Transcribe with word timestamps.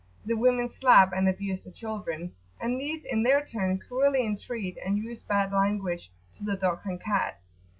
The 0.25 0.33
women 0.33 0.67
slap 0.67 1.13
and 1.13 1.29
abuse 1.29 1.63
the 1.63 1.69
children, 1.69 2.33
and 2.59 2.81
these 2.81 3.05
in 3.05 3.21
their 3.21 3.45
turn 3.45 3.77
cruelly 3.77 4.25
entreat, 4.25 4.79
and 4.83 4.97
use 4.97 5.21
bad 5.21 5.51
language 5.51 6.11
to, 6.39 6.43
the 6.43 6.55
dogs 6.55 6.87
and 6.87 6.99
cats. 6.99 7.43